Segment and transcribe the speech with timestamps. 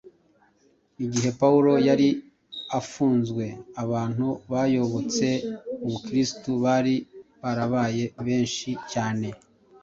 [1.05, 2.07] Igihe Pawulo yari
[2.79, 3.45] afunzwe,
[3.83, 5.25] abantu bayobotse
[5.85, 6.95] Ubukristo bari
[7.41, 9.27] barabaye benshi cyane